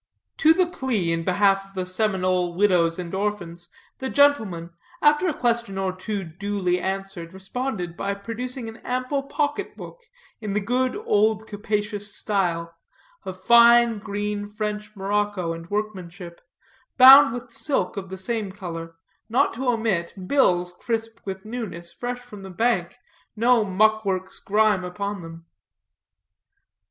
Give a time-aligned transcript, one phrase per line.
[0.37, 3.69] To the plea in behalf of the Seminole widows and orphans,
[3.99, 9.77] the gentleman, after a question or two duly answered, responded by producing an ample pocket
[9.77, 9.99] book
[10.39, 12.73] in the good old capacious style,
[13.25, 16.41] of fine green French morocco and workmanship,
[16.97, 18.95] bound with silk of the same color,
[19.29, 22.95] not to omit bills crisp with newness, fresh from the bank,
[23.35, 25.45] no muckworms' grime upon them.